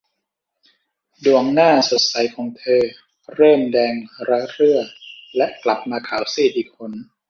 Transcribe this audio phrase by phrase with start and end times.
[1.25, 2.81] ดวงหน้าสดใสของเธอ
[3.35, 3.93] เริ่มแดง
[4.27, 4.79] ระเรื่อ
[5.35, 6.91] และกลับมาขาวซีดอีกหน